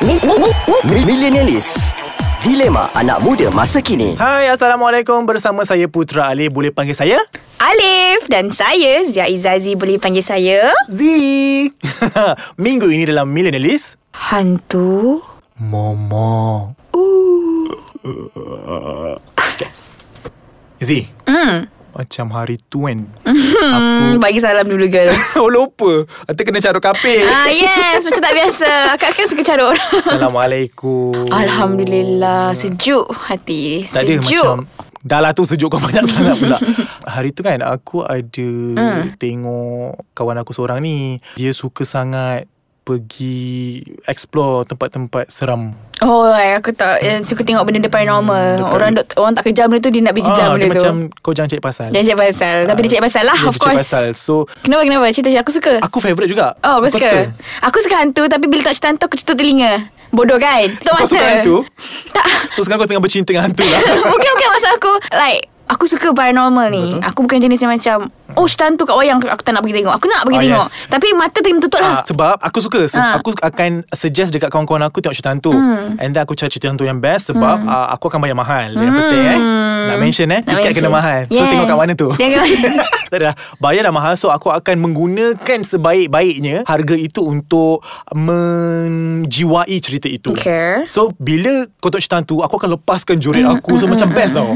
[0.00, 0.54] Mi- mi- mi-
[0.86, 1.90] mi- Millenialis
[2.40, 5.26] Dilema anak muda masa kini Hai, Assalamualaikum.
[5.26, 6.46] Bersama saya Putra Ali.
[6.46, 7.18] Boleh panggil saya?
[7.58, 11.00] Alif dan saya Zia Izazi boleh panggil saya Z.
[12.62, 13.98] Minggu ini dalam Millenialis.
[14.14, 15.18] hantu.
[15.58, 16.70] Momo.
[20.78, 20.90] Z.
[21.24, 21.66] Hmm.
[22.04, 23.00] Macam hari tu kan.
[23.64, 25.08] Hmm, bagi salam dulu girl.
[25.40, 26.04] oh, lupa.
[26.28, 27.24] Nanti kena carut kapil.
[27.24, 28.70] ah yes, macam tak biasa.
[28.92, 29.90] Akak-akak suka carut orang.
[30.04, 31.26] Assalamualaikum.
[31.32, 33.88] Alhamdulillah, sejuk hati.
[33.88, 34.44] Tak ada sejuk.
[34.44, 34.68] macam
[35.04, 36.56] Dah lah tu sejuk kau banyak sangat pula
[37.04, 39.12] Hari tu kan aku ada Hmm.
[39.20, 42.48] Tengok kawan aku seorang ni Dia suka sangat
[42.84, 48.60] Pergi Explore tempat-tempat seram Oh, eh, aku tak eh, suka tengok benda-benda paranormal.
[48.60, 50.68] dekat- orang dok, orang tak kejam benda tu dia nak pergi kejam Ah, benda dia
[50.68, 50.76] tu.
[50.76, 52.56] macam Kau jangan cari pasal Dia cakap pasal.
[52.66, 53.78] Tapi dia cakap pasal lah, of course.
[53.80, 55.06] pasal So Kenapa, kenapa?
[55.08, 55.72] Cerita aku suka.
[55.80, 57.32] Aku favourite juga Oh, aku Kau suka.
[57.62, 59.88] Aku suka hantu tapi bila tak cerita hantu aku cetuk telinga.
[60.10, 60.68] Bodoh kan?
[60.68, 61.08] Tu Kau masa.
[61.08, 61.56] suka hantu
[62.12, 62.26] Tak.
[62.52, 63.80] So sekarang kau tengah bercinta dengan hantu lah
[64.12, 66.92] Bukan bukan maksud aku Like Aku suka paranormal ni.
[66.92, 67.00] Betul.
[67.02, 67.98] Aku bukan jenis yang macam
[68.34, 69.94] Oh cerita hantu kat wayang Aku tak nak pergi tengok.
[69.94, 70.66] Aku nak pergi Ah, tengok.
[70.66, 70.88] yes.
[70.88, 72.80] Tapi mata tengah tutup Ah, lah sebab aku suka.
[72.84, 73.16] Se- Ah.
[73.16, 75.50] Aku akan suggest dekat kawan-kawan aku Tengok cerita hantu.
[75.50, 75.96] Hmm.
[75.96, 78.72] And then aku cari cerita hantu yang best Sebab ah, aku akan bayar mahal.
[78.72, 79.40] Yang penting eh
[79.84, 80.46] Nak mention eh Hmm.
[80.46, 81.20] Nak Tiket kena mahal.
[81.28, 82.08] So tengok kat mana tu?
[82.12, 82.44] Tengok.
[83.06, 84.14] Tak ada Bayar dah mahal.
[84.14, 90.34] So aku akan menggunakan Sebaik-baiknya Harga itu untuk Menjiwai cerita itu.
[90.34, 90.82] Okay.
[90.86, 93.76] So bila kau tengok cerita hantu Aku akan lepaskan jurit aku.
[93.76, 94.50] So macam best tau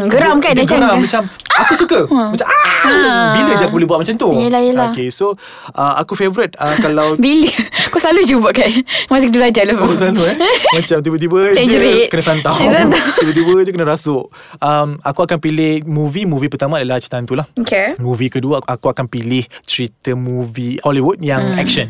[0.00, 0.12] Hmm, hmm.
[0.12, 1.22] Geram kan dia dia geram macam macam
[1.60, 2.08] Aku suka.
[2.08, 4.32] Macam ah, Bila je aku boleh buat macam tu.
[4.32, 4.88] Yelah, yelah.
[4.90, 5.36] Okay so
[5.70, 7.52] uh, Aku favourite uh, Kalau Bila?
[7.86, 8.70] Kau selalu je buat kan?
[9.06, 9.76] Masa kita belajar lah.
[9.76, 10.36] Oh selalu eh.
[10.72, 12.08] Macam tiba-tiba je jerit.
[12.08, 12.56] Kena santau.
[13.20, 14.32] Tiba-tiba je kena rasuk.
[14.56, 16.24] Um, Aku akan pilih Movie.
[16.24, 17.98] Movie pertama adalah cerita hantu lah Okay.
[17.98, 21.60] Movie kedua Aku akan pilih Cerita movie Hollywood Yang Hmm.
[21.60, 21.86] action.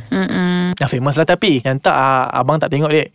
[0.75, 3.13] Yang famous lah tapi Yang tak uh, Abang tak tengok dek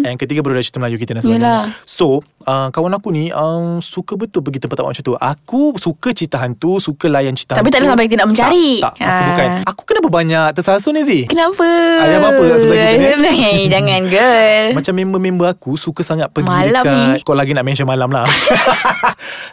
[0.00, 1.44] Yang ketiga baru dah cerita Melayu kita dan sebagainya.
[1.44, 1.62] Yelah.
[1.84, 5.14] So uh, Kawan aku ni um, Suka betul pergi tempat-tempat macam tu.
[5.14, 7.70] Aku suka cerita hantu Suka layan cerita Tapi hantu.
[7.70, 8.68] tak ada sampai kita nak mencari.
[8.78, 9.02] Tak, tak.
[9.02, 9.26] Aku Ah.
[9.26, 9.48] bukan.
[9.66, 11.68] Aku kenapa banyak tersasun ni Zee Kenapa?
[11.98, 13.36] Ada apa-apa kat sebelah kita ni?
[13.50, 14.64] Eh, Jangan girl.
[14.72, 17.22] Macam member-member aku Suka sangat pergi Malam dekat ni.
[17.22, 18.24] Kau lagi nak mention malam lah.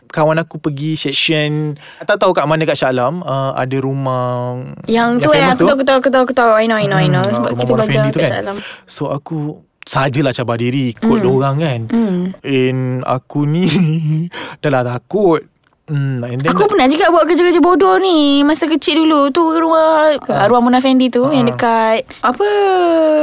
[0.09, 3.19] Kawan aku pergi section Tak tahu kat mana kat Shah Alam.
[3.21, 6.51] Uh, Ada rumah Yang tu eh famous Aku tahu aku tahu aku tahu aku tahu.
[6.53, 7.21] I know I know I know.
[7.21, 8.25] Hmm, Sebab kita belajar kat kan.
[8.25, 8.57] Shah Alam.
[8.85, 11.31] So aku Sajalah cabar diri Ikut hmm.
[11.31, 11.81] orang kan.
[11.87, 12.21] Hmm.
[12.43, 13.65] And aku ni
[14.61, 15.47] Dah lah takut.
[15.87, 18.43] Hmm, Aku pernah juga buat kerja-kerja bodoh ni.
[18.43, 20.43] Masa kecil dulu Tu rumah uh.
[20.51, 21.31] Ruang Mona Fendi tu Ah.
[21.31, 22.47] Yang dekat Apa?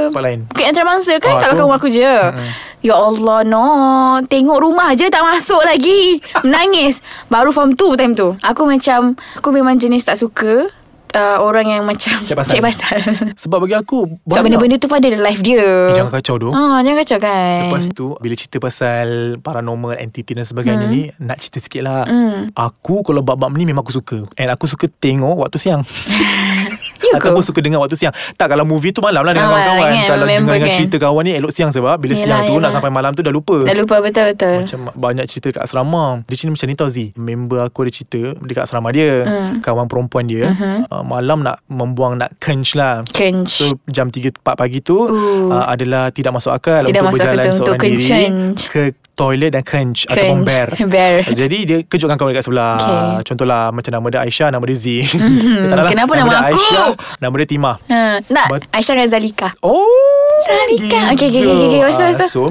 [0.09, 0.41] Tempat lain.
[0.49, 1.37] Bukit Antarabangsa kan?
[1.37, 1.61] Ah, Kat tu.
[1.61, 2.17] belakang rumah aku je.
[2.81, 3.69] Ya Allah no.
[4.25, 6.25] Tengok rumah je Tak masuk lagi.
[6.49, 7.05] Menangis.
[7.29, 8.33] Baru form 2 time tu.
[8.41, 10.73] Aku macam Aku memang jenis tak suka
[11.15, 12.53] uh, Orang yang macam Cek pasal.
[12.53, 12.99] Cek pasal
[13.43, 15.63] Sebab bagi aku Sebab benda-benda tu pada life dia.
[15.63, 17.61] Eh, Jangan kacau tu Ah, Jangan kacau kan?
[17.71, 19.07] Lepas tu Bila cerita pasal
[19.39, 22.03] Paranormal entity dan sebagainya ni Nak cerita sikit lah.
[22.05, 22.51] Hmm.
[22.51, 24.27] Aku kalau bab-bab ni Memang aku suka.
[24.35, 25.83] And aku suka tengok Waktu siang?
[27.17, 30.07] Ataupun suka dengar waktu siang Tak kalau movie tu malam lah Dengan Ah, kawan-kawan kan,
[30.07, 30.75] Kalau dengar dengan kan.
[30.75, 32.71] cerita kawan ni Elok siang sebab Bila Yelah, siang tu Nak yelah.
[32.73, 36.53] sampai malam tu dah lupa Dah lupa betul-betul macam banyak cerita kat asrama Dia cerita
[36.53, 39.61] macam ni tau Z Member aku ada cerita Dekat asrama dia Hmm.
[39.61, 40.89] Kawan perempuan dia Mhm.
[40.89, 45.63] uh, Malam nak Membuang nak kench lah Kench So jam 3-4 pagi tu Uh.
[45.65, 48.25] Adalah tidak masuk akal Tidak Untuk masuk berjalan untuk seorang diri.
[48.67, 48.83] Ke
[49.15, 51.23] toilet dan kench Ataupun bear Bear.
[51.25, 53.11] Jadi dia kejutkan kawan dekat sebelah Okay.
[53.25, 55.07] Contohlah Macam nama dia Aisyah Nama dia Z Dia
[55.71, 55.91] tak nak lah.
[55.91, 56.49] Kenapa nama, nama dia aku?
[56.53, 56.87] Aisyah
[57.17, 58.01] Nama dia Timah ha.
[58.21, 60.99] Nak But- Aisyah dengan Zalika Oh Zalika.
[61.11, 61.49] Okay, okay, gitu.
[61.49, 61.81] okay, okay.
[61.81, 62.29] Ah, lepas tu.
[62.29, 62.43] So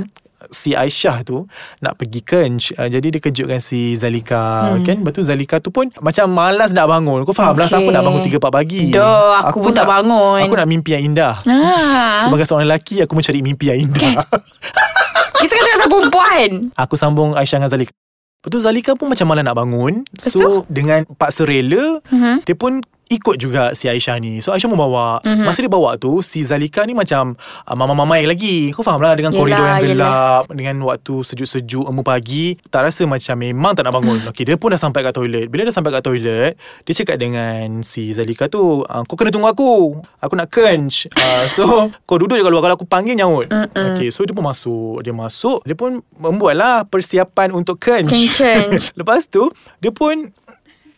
[0.45, 1.47] Si Aisyah tu
[1.79, 4.83] Nak pergi kench uh, Jadi dia kejutkan si Zalika hmm.
[4.83, 7.79] Kan Lepas tu Zalika tu pun Macam malas nak bangun Kau faham lah Okay.
[7.79, 10.43] Siapa nak bangun 3-4 pagi Dah, aku pun tak nak, bangun.
[10.43, 12.21] Aku nak mimpi yang indah Ah.
[12.21, 14.19] Sebagai seorang lelaki Aku mencari mimpi yang indah
[15.43, 16.49] Kita kan cakap pasal perempuan.
[16.73, 17.91] Aku sambung Aisyah dengan Zalika.
[17.93, 19.93] Lepas tu Zalika pun macam malas nak bangun.
[20.03, 22.43] Lepas So dengan paksa rela Mhm.
[22.43, 22.83] Dia pun
[23.13, 25.29] ikut juga si Aisyah ni So Aisyah membawa Mhm.
[25.29, 25.45] mm-hmm.
[25.45, 29.29] Masa dia bawa tu Si Zalika ni macam uh, Mama-mamai lagi Kau faham lah Dengan
[29.29, 29.85] Yelah, koridor yang yelah.
[29.85, 34.55] gelap Dengan waktu sejuk-sejuk Emu pagi Tak rasa macam Memang tak nak bangun Okay dia
[34.55, 36.51] pun dah sampai kat toilet Bila dah sampai kat toilet
[36.81, 39.71] Dia cakap dengan Si Zalika tu uh, Kau kena tunggu aku
[40.17, 41.63] Aku nak kench uh, So
[42.01, 43.93] Kau duduk je kat luar Kalau aku panggil nyaut Mm-mm.
[43.93, 48.89] Okay so dia pun masuk Dia masuk Dia pun membuatlah Persiapan untuk kench Kench.
[48.99, 50.31] Lepas tu Dia pun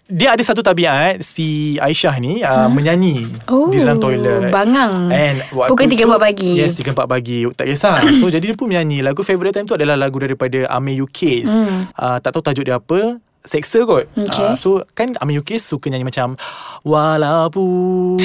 [0.05, 4.53] dia ada satu tabiat si Aisyah ni uh, menyanyi Oh, di dalam toilet.
[4.53, 5.09] bangang.
[5.09, 6.51] And waktu Pukul 3, tu- 4 pagi.
[6.55, 7.39] Yes, 3 4 pagi.
[7.49, 7.95] Tak kisah.
[8.21, 9.01] so jadi dia pun menyanyi.
[9.01, 11.49] Lagu favourite time tu adalah lagu daripada Ame UK's.
[11.49, 11.89] Hmm.
[11.91, 13.17] Uh, tak tahu tajuk dia apa.
[13.45, 14.41] seksa kot Okay.
[14.41, 16.33] Ah, So kan Amin Yukis suka nyanyi macam
[16.81, 18.17] Walaupun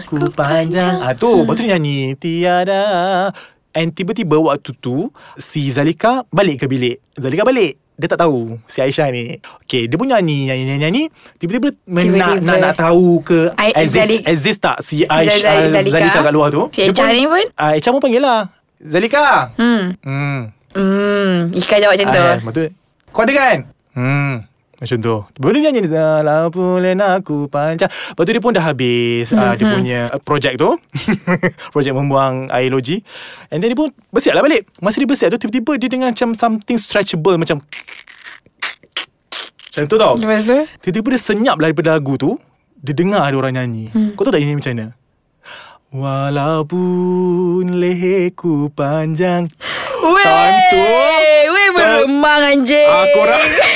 [0.00, 2.82] aku panjang ah, Tu Lepas tu dia nyanyi Tiada
[3.76, 8.78] And tiba-tiba waktu tu Si Zalika balik ke bilik Zalika balik dia tak tahu Si
[8.78, 12.46] Aisyah ni Okay Dia pun nyanyi Nyanyi-nyanyi Tiba-tiba men- nak, Tiba-tiba.
[12.46, 15.98] nak, nak tahu ke I- Exist, Zalik- exist tak Si Aisyah Zalika.
[15.98, 17.42] Zalika kat luar tu Si Aisyah ni pun?
[17.54, 18.46] ah, Aisyah pun panggil lah
[18.78, 19.98] Zalika Hmm.
[20.00, 20.38] Hmm
[20.70, 21.50] Hmm.
[21.50, 22.20] Ika jawab macam tu.
[22.20, 22.62] Ah, Lepas tu
[23.10, 23.56] Kau ada kan
[23.92, 24.46] Hmm
[24.78, 25.16] macam tu.
[25.34, 25.80] Lepas tu dia nyanyi
[26.22, 27.90] Lampu lena aku panjang.
[27.90, 29.26] Lepas tu dia pun dah habis.
[29.26, 29.42] Mm-hmm.
[29.42, 30.70] uh, Dia punya uh, projek tu.
[31.74, 33.02] Projek membuang air loji
[33.50, 34.70] And then dia pun Bersiap lah balik.
[34.78, 37.58] Masa dia bersiap tu Tiba-tiba dia dengar macam Something stretchable Macam
[39.74, 40.14] Macam tu tau.
[40.14, 40.58] Lepas tu?
[40.82, 42.38] Tiba-tiba dia senyap lah daripada lagu tu.
[42.78, 43.90] Dia dengar ada orang nyanyi.
[43.90, 44.14] Hmm.
[44.14, 44.86] Kau tahu tak ini macam mana?
[45.88, 49.50] Walaupun leherku panjang.
[50.02, 51.46] Weh.
[51.50, 52.86] Weh beremang anjing.
[52.86, 53.67] Aku ra-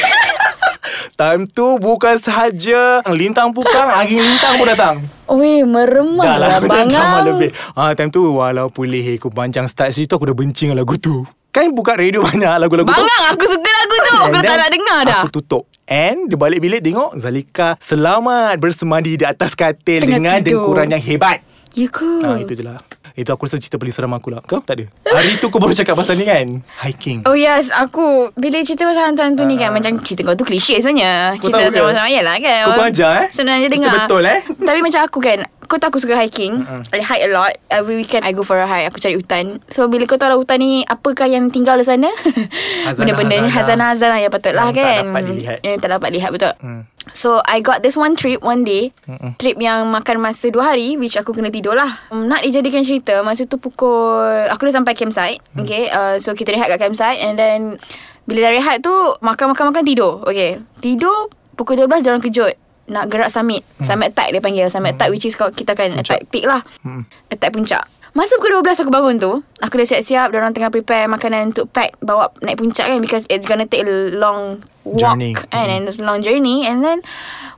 [1.13, 4.95] Time tu bukan sahaja Lintang pukang Angin lintang pun datang
[5.29, 6.89] Weh meremang Dah lah lah bangang.
[6.91, 10.81] sama lebih ah, Time tu Walaupun leher aku panjang Start situ aku dah benci dengan
[10.81, 14.15] lagu tu Kan buka radio banyak lagu-lagu tu Bangang aku suka lagu tu.
[14.19, 15.21] Aku dah tak nak dengar dah.
[15.21, 20.37] Aku tutup And dia balik bilik tengok Zalika selamat bersemadi di atas katil Tengah Dengan
[20.39, 20.65] tidur.
[20.65, 21.89] dengkuran yang hebat Ya?
[22.23, 22.81] Ah, Itu je lah
[23.13, 24.41] Itu aku rasa cerita paling seram aku lah.
[24.43, 24.65] Kau?
[24.65, 24.85] Tak ada.
[25.05, 26.65] Hari tu kau baru cakap pasal ni kan?
[26.81, 27.25] Hiking.
[27.29, 27.69] Oh yes.
[27.69, 31.37] Aku Bila cerita pasal hantu-hantu ni kan Macam cerita kau tu klise sebenarnya.
[31.37, 31.41] Ah.
[31.41, 32.63] Cerita sama-sama Yelah kan?
[32.65, 33.27] Kau pun ajar, eh?
[33.31, 33.95] Senang je Cerita dengar.
[34.09, 34.41] betul, eh?
[34.49, 35.39] Tapi macam aku kan
[35.73, 36.69] Kau tahu aku suka hiking.
[36.93, 37.57] I hike a lot.
[37.73, 39.65] Every weekend I go for a hike Aku cari hutan.
[39.73, 42.13] So bila kau tahu lah hutan ni Apakah yang tinggal di sana?
[43.01, 44.21] Benda-benda ni Hazana-hazana.
[44.21, 45.05] Yang patutlah Yang tak kan?
[45.09, 45.59] dapat dilihat.
[45.65, 46.53] Yang tak dapat lihat betul.
[46.61, 46.83] Hmm.
[47.17, 48.93] So I got this one trip One day.
[49.41, 52.05] Trip yang makan masa dua hari Which aku kena tidur lah.
[52.13, 55.65] Um, Nak dijadikan cerita Masa tu pukul Aku dah sampai campsite Hmm.
[55.65, 55.89] Okay?
[55.89, 57.81] Uh, So kita rehat kat campsite And then
[58.29, 60.61] Bila dah rehat tu Makan-makan-makan tidur Okay?
[60.79, 63.63] Tidur Pukul 12 Diorang kejut Nak gerak summit.
[63.83, 64.67] Summit attack dia panggil.
[64.67, 66.63] Summit attack which is Kita kan attack peak lah.
[66.83, 67.07] Hmm.
[67.31, 67.85] Attack puncak.
[68.13, 69.33] Masa pukul 12 aku bangun tu
[69.65, 73.49] Aku dah siap-siap Diorang tengah prepare makanan Untuk pack Bawa naik puncak kan Because it's
[73.49, 75.33] gonna take a long Walk Journey.
[75.33, 76.69] kan And it's a long journey.
[76.69, 77.01] And then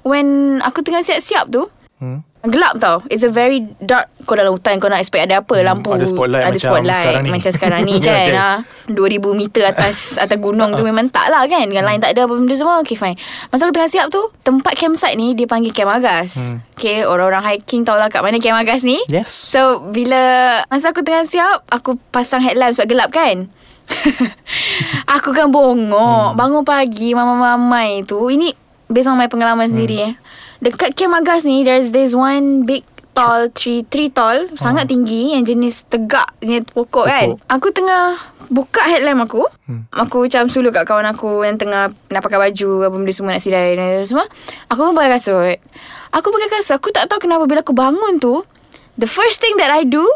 [0.07, 1.67] When Aku tengah siap-siap tu
[2.03, 2.27] Hmm.
[2.45, 5.95] Gelap tau It's a very dark Kau dalam hutan Kau nak expect ada apa Lampu
[5.95, 7.31] ada spotlight Ada macam spotlight sekarang ni.
[7.31, 8.35] Macam sekarang ni Ya, kan okay.
[8.37, 8.51] ha.
[9.25, 9.97] 2000 meter atas
[10.27, 12.99] Atas gunung tu Memang tak lah kan Dengan lain tak ada apa benda semua Okay
[12.99, 13.17] fine
[13.49, 16.59] Masa aku tengah siap tu Tempat campsite ni Dia panggil Camp Agas Hmm.
[16.75, 21.01] Okay Orang-orang hiking tahu lah Kat mana Camp Agas ni Yes So bila Masa aku
[21.01, 23.49] tengah siap Aku pasang headlamp sebab gelap kan
[25.17, 26.37] Aku kan bongok hmm.
[26.37, 28.64] Bangun pagi Mama-mamai tu Ini
[28.95, 29.73] Based on my pengalaman hmm.
[29.75, 30.13] sendiri eh.
[30.63, 35.55] Dekat Camp Agas ni There's this one big Tall tree Tree tall Sangat tinggi Yang
[35.55, 37.35] jenis tegak Punya pokok, kan?
[37.35, 37.51] Pokok.
[37.51, 39.43] Aku tengah Buka headlamp aku.
[39.67, 39.89] Hmm.
[39.91, 43.43] Aku macam suluh kat kawan aku Yang tengah Nak pakai baju Apa benda semua Nak
[43.43, 44.31] sidai dan semua.
[44.71, 45.59] Aku pun pakai kasut.
[46.15, 46.75] Aku pakai kasut.
[46.79, 48.47] Aku tak tahu kenapa Bila aku bangun tu
[48.95, 50.07] The first thing that I do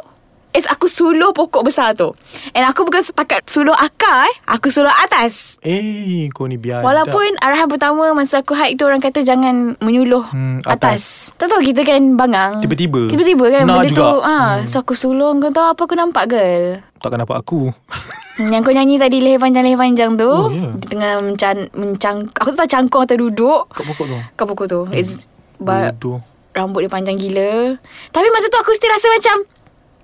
[0.50, 2.16] Is aku suluh pokok besar tu.
[2.50, 4.34] And aku bukan setakat suluh akar eh.
[4.48, 5.60] Aku suluh atas.
[5.60, 10.24] Eh kau ni biar Walaupun arahan pertama Masa aku hike tu Orang kata jangan menyuluh
[10.26, 11.30] Hmm, atas.
[11.34, 12.58] Tak tahu kita kan bangang.
[12.58, 13.06] Tiba-tiba.
[13.06, 14.00] Tiba-tiba kan Nak Benda juga.
[14.00, 16.80] tu ha, So aku suluh Kau tahu apa aku nampak girl?
[16.96, 17.68] Takkan nampak aku.
[18.34, 20.72] Hmm, Yang kau nyanyi tadi Leher panjang-leher panjang tu Oh, ya.
[20.74, 23.62] Dia tengah mencan, mencang Aku tak tahu cangkung atau duduk.
[23.68, 24.18] Kat pokok tu?
[24.32, 24.80] Kat pokok tu.
[24.90, 27.78] It's ba- Bodoh Rambut dia panjang gila.
[28.10, 29.36] Tapi masa tu aku still rasa macam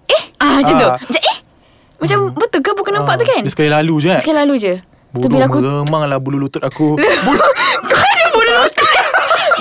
[0.07, 0.23] Eh?
[0.37, 0.87] Ah, Macam tu.
[0.87, 0.99] Ah.
[0.99, 1.37] Macam eh?
[1.97, 2.71] Macam betul ke?
[2.73, 3.41] Bukan nampak Ah, tu kan?
[3.41, 4.73] Dia sekali lalu je kan Sekali lalu je.
[4.77, 6.99] Tu Bodoh bila aku meremang lah bulu lutut aku.
[7.27, 7.47] Bulu
[7.85, 8.91] Kau ada bulu lutut!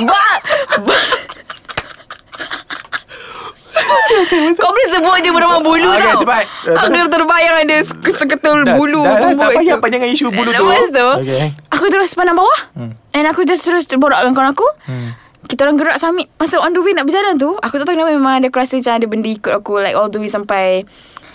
[0.02, 0.24] Ba
[0.82, 1.12] ba-
[4.56, 6.06] Kau boleh sebut je berapa bulu Ah, tau.
[6.06, 6.44] okay, cepat.
[6.76, 9.82] Aku dah terbayang ada se- seketul Dah- bulu dah- dah, tumbuk tak payah situ.
[9.82, 10.64] panjangkan isu bulu tu.
[10.64, 11.46] Lepas tu Okay.
[11.70, 12.60] Aku terus pandang bawah.
[12.74, 12.92] Hmm.
[13.12, 14.68] And aku just terus terborak dengan kawan aku.
[14.86, 15.10] Hmm.
[15.46, 18.12] Kita orang gerak summit Masa on the way nak berjalan tu Aku tak tahu kenapa
[18.12, 20.88] memang ada Aku rasa macam ada benda ikut aku Like all the way sampai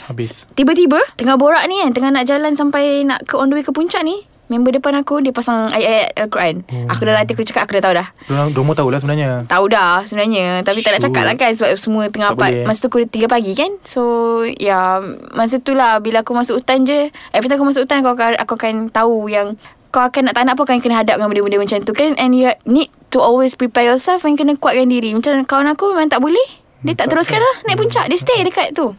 [0.05, 3.61] Habis Tiba-tiba Tengah borak ni kan Tengah nak jalan sampai Nak ke on the way
[3.61, 6.89] ke puncak ni Member depan aku Dia pasang ayat-ayat Al-Quran Hmm.
[6.89, 9.65] Aku dah latih aku cakap Aku dah tahu dah Diorang, diorang tahu lah sebenarnya Tahu
[9.69, 11.07] dah sebenarnya Tapi tak nak Sure.
[11.07, 12.65] cakap lah kan Sebab semua tengah Tak part boleh.
[12.65, 14.03] Masa tu pukul 3 pagi kan So
[14.49, 18.11] Ya Masa tu lah Bila aku masuk hutan je Every time aku masuk hutan Aku
[18.11, 21.29] akan, aku akan tahu yang Kau akan nak tak nak pun Akan kena hadap dengan
[21.29, 22.13] benda-benda macam tu kan?
[22.15, 25.13] And you need to always prepare yourself And kena kuatkan diri.
[25.13, 26.49] Macam kawan aku memang tak boleh.
[26.79, 27.43] Dia Hmm, tak teruskan kan.
[27.43, 28.05] lah Naik puncak.
[28.07, 28.95] Dia stay dekat tu.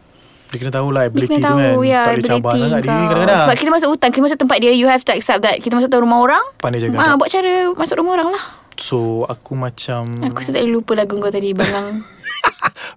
[0.50, 1.86] Dia kena tahu lah Dia ability kena tu tahu kan.
[1.86, 3.38] ya, Tak boleh cabar sangat diri kadang-kadang.
[3.38, 5.56] Sebab kita masuk hutan Kita masuk tempat dia You have to accept that.
[5.62, 7.16] Kita masuk rumah orang Pandai jaga ah, tak?
[7.16, 8.44] Buat cara Masuk rumah orang lah.
[8.74, 12.02] So aku macam Aku tak lupa lagu kau tadi Bangang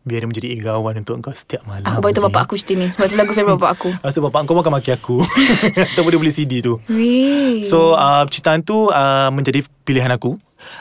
[0.02, 2.88] Biar dia menjadi igawan untuk kau setiap malam Aku beritahu bapak aku cerita ni.
[2.90, 3.90] Sebab tu lagu favourite bapak aku.
[4.06, 5.18] Rasa bapak kau makan maki aku.
[5.94, 6.82] Ataupun dia beli CD tu.
[6.90, 7.62] Weh.
[7.66, 10.38] So uh, cerita tu uh, menjadi pilihan aku.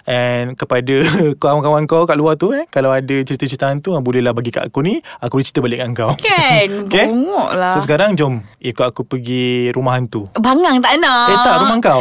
[0.06, 1.02] And kepada
[1.42, 4.78] kawan-kawan kau kat luar tu eh Kalau ada cerita-cerita tu uh, Bolehlah bagi kat aku
[4.78, 6.12] ni Aku boleh cerita balik dengan kau.
[6.22, 6.86] Kan?
[6.86, 7.10] Okay?
[7.10, 7.74] Bongok lah.
[7.74, 10.22] So sekarang jom Ikut aku pergi rumah hantu.
[10.38, 11.34] Bangang tak nak.
[11.34, 12.00] Eh tak rumah kau